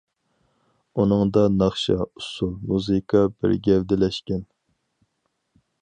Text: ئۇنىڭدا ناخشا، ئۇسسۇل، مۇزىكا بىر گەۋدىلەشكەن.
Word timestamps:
ئۇنىڭدا 1.03 1.43
ناخشا، 1.57 1.97
ئۇسسۇل، 2.07 2.57
مۇزىكا 2.71 3.23
بىر 3.35 3.55
گەۋدىلەشكەن. 3.69 4.45